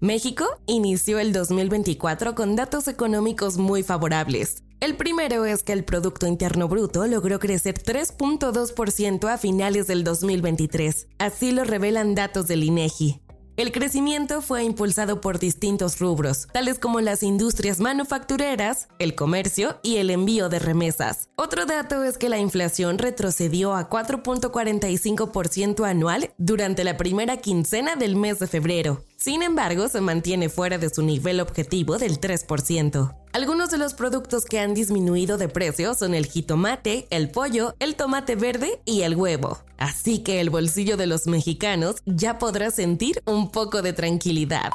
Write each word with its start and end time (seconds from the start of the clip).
México 0.00 0.44
inició 0.66 1.18
el 1.18 1.32
2024 1.32 2.34
con 2.34 2.56
datos 2.56 2.88
económicos 2.88 3.56
muy 3.56 3.82
favorables. 3.82 4.62
El 4.80 4.96
primero 4.96 5.46
es 5.46 5.62
que 5.62 5.72
el 5.72 5.84
Producto 5.84 6.26
Interno 6.26 6.68
Bruto 6.68 7.06
logró 7.06 7.38
crecer 7.38 7.82
3.2% 7.82 9.32
a 9.32 9.38
finales 9.38 9.86
del 9.86 10.04
2023. 10.04 11.08
Así 11.18 11.52
lo 11.52 11.64
revelan 11.64 12.14
datos 12.14 12.46
del 12.48 12.64
INEGI. 12.64 13.23
El 13.56 13.70
crecimiento 13.70 14.42
fue 14.42 14.64
impulsado 14.64 15.20
por 15.20 15.38
distintos 15.38 16.00
rubros, 16.00 16.48
tales 16.52 16.80
como 16.80 17.00
las 17.00 17.22
industrias 17.22 17.78
manufactureras, 17.78 18.88
el 18.98 19.14
comercio 19.14 19.78
y 19.80 19.98
el 19.98 20.10
envío 20.10 20.48
de 20.48 20.58
remesas. 20.58 21.28
Otro 21.36 21.64
dato 21.64 22.02
es 22.02 22.18
que 22.18 22.28
la 22.28 22.38
inflación 22.38 22.98
retrocedió 22.98 23.76
a 23.76 23.88
4.45% 23.88 25.88
anual 25.88 26.32
durante 26.36 26.82
la 26.82 26.96
primera 26.96 27.36
quincena 27.36 27.94
del 27.94 28.16
mes 28.16 28.40
de 28.40 28.48
febrero. 28.48 29.04
Sin 29.16 29.44
embargo, 29.44 29.86
se 29.86 30.00
mantiene 30.00 30.48
fuera 30.48 30.78
de 30.78 30.90
su 30.90 31.02
nivel 31.02 31.38
objetivo 31.38 31.96
del 31.96 32.20
3%. 32.20 33.23
Algunos 33.34 33.68
de 33.72 33.78
los 33.78 33.94
productos 33.94 34.44
que 34.44 34.60
han 34.60 34.74
disminuido 34.74 35.38
de 35.38 35.48
precio 35.48 35.94
son 35.94 36.14
el 36.14 36.26
jitomate, 36.26 37.08
el 37.10 37.32
pollo, 37.32 37.74
el 37.80 37.96
tomate 37.96 38.36
verde 38.36 38.80
y 38.84 39.02
el 39.02 39.16
huevo. 39.16 39.58
Así 39.76 40.20
que 40.20 40.40
el 40.40 40.50
bolsillo 40.50 40.96
de 40.96 41.08
los 41.08 41.26
mexicanos 41.26 41.96
ya 42.06 42.38
podrá 42.38 42.70
sentir 42.70 43.20
un 43.26 43.50
poco 43.50 43.82
de 43.82 43.92
tranquilidad. 43.92 44.70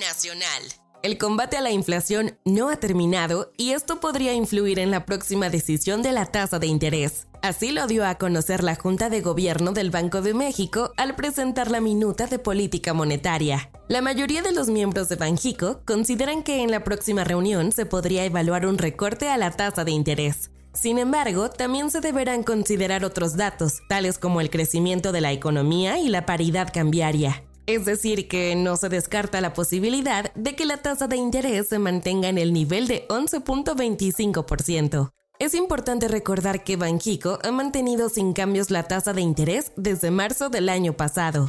Nacional. 0.00 0.60
El 1.04 1.18
combate 1.18 1.56
a 1.56 1.60
la 1.60 1.70
inflación 1.70 2.36
no 2.44 2.68
ha 2.68 2.78
terminado 2.78 3.52
y 3.56 3.70
esto 3.70 4.00
podría 4.00 4.34
influir 4.34 4.80
en 4.80 4.90
la 4.90 5.06
próxima 5.06 5.48
decisión 5.48 6.02
de 6.02 6.10
la 6.10 6.26
tasa 6.26 6.58
de 6.58 6.66
interés. 6.66 7.28
Así 7.42 7.70
lo 7.70 7.86
dio 7.86 8.04
a 8.04 8.16
conocer 8.16 8.64
la 8.64 8.74
Junta 8.74 9.08
de 9.08 9.20
Gobierno 9.20 9.70
del 9.70 9.92
Banco 9.92 10.20
de 10.20 10.34
México 10.34 10.92
al 10.96 11.14
presentar 11.14 11.70
la 11.70 11.80
minuta 11.80 12.26
de 12.26 12.40
política 12.40 12.92
monetaria. 12.92 13.70
La 13.90 14.00
mayoría 14.02 14.40
de 14.40 14.52
los 14.52 14.68
miembros 14.68 15.08
de 15.08 15.16
Banjico 15.16 15.80
consideran 15.84 16.44
que 16.44 16.62
en 16.62 16.70
la 16.70 16.84
próxima 16.84 17.24
reunión 17.24 17.72
se 17.72 17.86
podría 17.86 18.24
evaluar 18.24 18.64
un 18.64 18.78
recorte 18.78 19.28
a 19.28 19.36
la 19.36 19.50
tasa 19.50 19.82
de 19.82 19.90
interés. 19.90 20.52
Sin 20.72 20.96
embargo, 20.96 21.50
también 21.50 21.90
se 21.90 22.00
deberán 22.00 22.44
considerar 22.44 23.04
otros 23.04 23.36
datos, 23.36 23.80
tales 23.88 24.16
como 24.16 24.40
el 24.40 24.48
crecimiento 24.48 25.10
de 25.10 25.20
la 25.20 25.32
economía 25.32 25.98
y 25.98 26.08
la 26.08 26.24
paridad 26.24 26.70
cambiaria. 26.72 27.42
Es 27.66 27.84
decir, 27.84 28.28
que 28.28 28.54
no 28.54 28.76
se 28.76 28.88
descarta 28.88 29.40
la 29.40 29.54
posibilidad 29.54 30.32
de 30.34 30.54
que 30.54 30.66
la 30.66 30.76
tasa 30.76 31.08
de 31.08 31.16
interés 31.16 31.66
se 31.66 31.80
mantenga 31.80 32.28
en 32.28 32.38
el 32.38 32.52
nivel 32.52 32.86
de 32.86 33.08
11.25%. 33.08 35.10
Es 35.40 35.52
importante 35.52 36.06
recordar 36.06 36.62
que 36.62 36.76
Banjico 36.76 37.40
ha 37.42 37.50
mantenido 37.50 38.08
sin 38.08 38.34
cambios 38.34 38.70
la 38.70 38.84
tasa 38.84 39.12
de 39.12 39.22
interés 39.22 39.72
desde 39.76 40.12
marzo 40.12 40.48
del 40.48 40.68
año 40.68 40.92
pasado. 40.92 41.48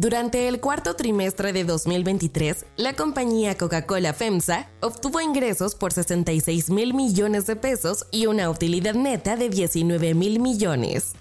Durante 0.00 0.48
el 0.48 0.60
cuarto 0.60 0.96
trimestre 0.96 1.52
de 1.52 1.64
2023, 1.64 2.64
la 2.78 2.94
compañía 2.94 3.58
Coca-Cola 3.58 4.14
FEMSA 4.14 4.66
obtuvo 4.80 5.20
ingresos 5.20 5.74
por 5.74 5.92
66 5.92 6.70
mil 6.70 6.94
millones 6.94 7.46
de 7.46 7.54
pesos 7.54 8.06
y 8.10 8.24
una 8.24 8.48
utilidad 8.48 8.94
neta 8.94 9.36
de 9.36 9.50
19 9.50 10.14
mil 10.14 10.40
millones. 10.40 11.12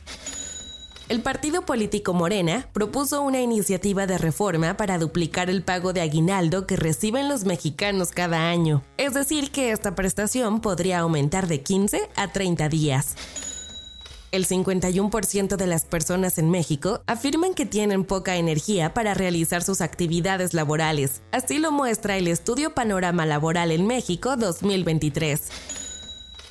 El 1.09 1.21
partido 1.21 1.63
político 1.63 2.13
Morena 2.13 2.69
propuso 2.71 3.21
una 3.21 3.41
iniciativa 3.41 4.07
de 4.07 4.17
reforma 4.17 4.77
para 4.77 4.97
duplicar 4.97 5.49
el 5.49 5.61
pago 5.61 5.91
de 5.91 5.99
aguinaldo 5.99 6.65
que 6.65 6.77
reciben 6.77 7.27
los 7.27 7.43
mexicanos 7.43 8.11
cada 8.11 8.47
año, 8.49 8.81
es 8.95 9.13
decir, 9.13 9.51
que 9.51 9.71
esta 9.71 9.93
prestación 9.93 10.61
podría 10.61 10.99
aumentar 10.99 11.47
de 11.47 11.63
15 11.63 12.09
a 12.15 12.31
30 12.31 12.69
días. 12.69 13.15
El 14.31 14.45
51% 14.45 15.55
de 15.55 15.65
las 15.65 15.85
personas 15.85 16.37
en 16.37 16.51
México 16.51 17.01
afirman 17.07 17.55
que 17.55 17.65
tienen 17.65 18.03
poca 18.03 18.35
energía 18.37 18.93
para 18.93 19.15
realizar 19.15 19.63
sus 19.63 19.81
actividades 19.81 20.53
laborales. 20.53 21.21
Así 21.31 21.57
lo 21.57 21.71
muestra 21.71 22.15
el 22.15 22.27
estudio 22.27 22.75
Panorama 22.75 23.25
Laboral 23.25 23.71
en 23.71 23.87
México 23.87 24.35
2023. 24.35 25.41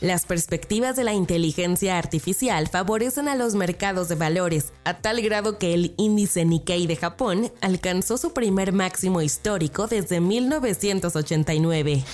Las 0.01 0.27
perspectivas 0.27 0.97
de 0.97 1.05
la 1.05 1.13
inteligencia 1.13 1.99
artificial 1.99 2.67
favorecen 2.69 3.29
a 3.29 3.37
los 3.37 3.55
mercados 3.55 4.09
de 4.09 4.17
valores, 4.17 4.73
a 4.85 4.95
tal 4.95 5.21
grado 5.23 5.59
que 5.59 5.75
el 5.75 5.95
índice 5.99 6.45
Nikkei 6.45 6.87
de 6.89 6.97
Japón 6.97 7.53
alcanzó 7.61 8.17
su 8.17 8.33
primer 8.33 8.73
máximo 8.73 9.23
histórico 9.23 9.87
desde 9.87 10.21
1989. 10.21 12.05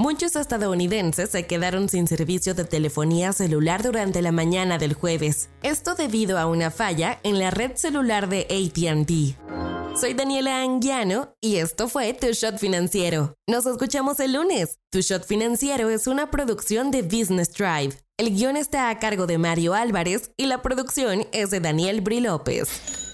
Muchos 0.00 0.34
estadounidenses 0.34 1.28
se 1.28 1.46
quedaron 1.46 1.90
sin 1.90 2.08
servicio 2.08 2.54
de 2.54 2.64
telefonía 2.64 3.34
celular 3.34 3.82
durante 3.82 4.22
la 4.22 4.32
mañana 4.32 4.78
del 4.78 4.94
jueves, 4.94 5.50
esto 5.62 5.94
debido 5.94 6.38
a 6.38 6.46
una 6.46 6.70
falla 6.70 7.20
en 7.22 7.38
la 7.38 7.50
red 7.50 7.72
celular 7.76 8.26
de 8.30 8.46
ATT. 8.48 9.94
Soy 10.00 10.14
Daniela 10.14 10.62
Anguiano 10.62 11.34
y 11.38 11.56
esto 11.56 11.86
fue 11.86 12.14
Tu 12.14 12.28
Shot 12.28 12.56
Financiero. 12.56 13.34
Nos 13.46 13.66
escuchamos 13.66 14.20
el 14.20 14.32
lunes. 14.32 14.78
Tu 14.90 15.02
Shot 15.02 15.26
Financiero 15.26 15.90
es 15.90 16.06
una 16.06 16.30
producción 16.30 16.90
de 16.90 17.02
Business 17.02 17.52
Drive. 17.52 17.98
El 18.16 18.34
guion 18.34 18.56
está 18.56 18.88
a 18.88 18.98
cargo 18.98 19.26
de 19.26 19.36
Mario 19.36 19.74
Álvarez 19.74 20.30
y 20.38 20.46
la 20.46 20.62
producción 20.62 21.26
es 21.32 21.50
de 21.50 21.60
Daniel 21.60 22.00
Bri 22.00 22.20
López. 22.20 23.09